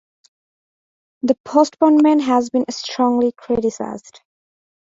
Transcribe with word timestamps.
The 1.21 1.37
postponement 1.45 2.23
has 2.23 2.49
been 2.49 2.65
strongly 2.71 3.33
criticised. 3.37 4.21